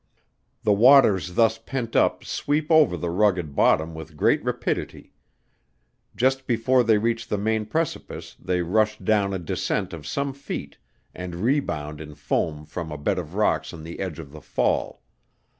The 0.63 0.73
waters 0.73 1.35
thus 1.35 1.59
pent 1.59 1.95
up 1.95 2.23
sweep 2.23 2.71
over 2.71 2.97
the 2.97 3.11
rugged 3.11 3.53
bottom 3.55 3.93
with 3.93 4.17
great 4.17 4.43
rapidity; 4.43 5.13
just 6.15 6.47
before 6.47 6.83
they 6.83 6.97
reach 6.97 7.27
the 7.27 7.37
main 7.37 7.67
precipice 7.67 8.35
they 8.39 8.63
rush 8.63 8.97
down 8.97 9.31
a 9.31 9.37
descent 9.37 9.93
of 9.93 10.07
some 10.07 10.33
feet, 10.33 10.79
and 11.13 11.35
rebound 11.35 12.01
in 12.01 12.15
foam 12.15 12.65
from 12.65 12.91
a 12.91 12.97
bed 12.97 13.19
of 13.19 13.35
rocks 13.35 13.73
on 13.73 13.83
the 13.83 13.99
edge 13.99 14.17
of 14.17 14.31
the 14.31 14.41
fall. 14.41 15.03